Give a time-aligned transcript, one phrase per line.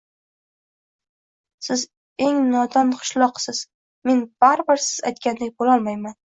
[1.67, 1.83] «Siz
[2.29, 3.63] eng nodon qishloqisiz!
[4.11, 6.21] Men bari bir siz aytgandek boʼlolmayman.